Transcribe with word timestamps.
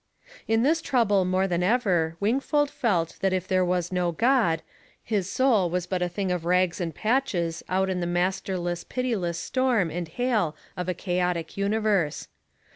In 0.47 0.63
this 0.63 0.81
trouble 0.81 1.25
more 1.25 1.47
than 1.47 1.61
ever 1.61 2.17
Wingfold 2.19 2.71
felt 2.71 3.17
that 3.21 3.33
if 3.33 3.47
there 3.47 3.63
was 3.63 3.91
no 3.91 4.11
God, 4.11 4.63
his 5.03 5.29
soul 5.29 5.69
was 5.69 5.85
but 5.85 6.01
a 6.01 6.09
thing 6.09 6.31
of 6.31 6.43
rags 6.43 6.81
and 6.81 6.95
patches 6.95 7.61
out 7.69 7.87
in 7.87 7.99
the 7.99 8.07
masterless 8.07 8.83
pitiless 8.83 9.37
storm 9.37 9.91
and 9.91 10.07
hail 10.07 10.55
of 10.75 10.89
a 10.89 10.95
chaotic 10.95 11.55
universe. 11.55 12.29